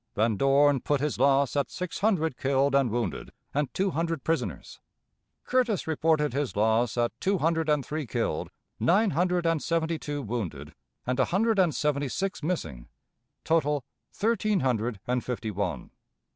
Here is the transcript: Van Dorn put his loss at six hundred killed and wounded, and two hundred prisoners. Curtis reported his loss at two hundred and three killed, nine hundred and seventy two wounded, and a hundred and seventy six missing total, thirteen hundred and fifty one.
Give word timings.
Van 0.15 0.35
Dorn 0.35 0.79
put 0.79 0.99
his 0.99 1.19
loss 1.19 1.55
at 1.55 1.69
six 1.69 1.99
hundred 1.99 2.35
killed 2.35 2.73
and 2.73 2.89
wounded, 2.89 3.31
and 3.53 3.71
two 3.71 3.91
hundred 3.91 4.23
prisoners. 4.23 4.79
Curtis 5.43 5.85
reported 5.85 6.33
his 6.33 6.55
loss 6.55 6.97
at 6.97 7.11
two 7.21 7.37
hundred 7.37 7.69
and 7.69 7.85
three 7.85 8.07
killed, 8.07 8.49
nine 8.79 9.11
hundred 9.11 9.45
and 9.45 9.61
seventy 9.61 9.99
two 9.99 10.23
wounded, 10.23 10.73
and 11.05 11.19
a 11.19 11.25
hundred 11.25 11.59
and 11.59 11.75
seventy 11.75 12.07
six 12.09 12.41
missing 12.41 12.87
total, 13.43 13.83
thirteen 14.11 14.61
hundred 14.61 14.99
and 15.05 15.23
fifty 15.23 15.51
one. 15.51 15.91